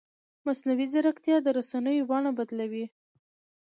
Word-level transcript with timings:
مصنوعي 0.45 0.85
ځیرکتیا 0.93 1.37
د 1.43 1.47
رسنیو 1.57 2.07
بڼه 2.09 2.31
بدلوي. 2.37 2.85